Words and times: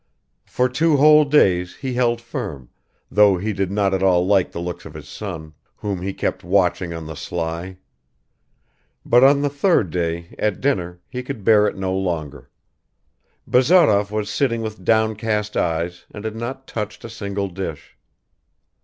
For 0.47 0.67
two 0.67 0.97
whole 0.97 1.25
days 1.25 1.75
he 1.75 1.93
held 1.93 2.21
firm, 2.21 2.69
though 3.11 3.37
he 3.37 3.53
did 3.53 3.69
not 3.69 3.93
at 3.93 4.01
all 4.01 4.25
like 4.25 4.51
the 4.51 4.59
look 4.59 4.83
of 4.83 4.95
his 4.95 5.07
son, 5.07 5.53
whom 5.75 6.01
he 6.01 6.11
kept 6.11 6.43
watching 6.43 6.91
on 6.91 7.05
the 7.05 7.13
sly... 7.13 7.77
but 9.05 9.23
on 9.23 9.43
the 9.43 9.47
third 9.49 9.91
day 9.91 10.33
at 10.39 10.59
dinner 10.59 10.99
he 11.07 11.21
could 11.21 11.43
bear 11.43 11.67
it 11.67 11.77
no 11.77 11.95
longer. 11.95 12.49
Bazarov 13.45 14.09
was 14.09 14.31
sitting 14.31 14.63
with 14.63 14.83
downcast 14.83 15.55
eyes 15.55 16.07
and 16.11 16.25
had 16.25 16.35
not 16.35 16.65
touched 16.65 17.05
a 17.05 17.07
single 17.09 17.47
dish. 17.49 17.95